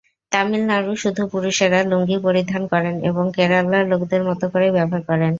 [0.31, 5.29] তামিলনাডুয় শুধু পুরুষেরা লুঙ্গি পরিধান করেন এবং কেরালার লোকদের মত করেই ব্যবহার করেন।